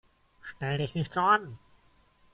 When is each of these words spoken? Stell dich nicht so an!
Stell 0.55 0.79
dich 0.79 0.95
nicht 0.95 1.13
so 1.13 1.19
an! 1.19 1.59